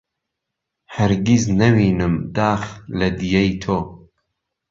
[0.95, 2.63] هەرگیز نەوینم داخ
[2.99, 3.77] لە دییەی تۆ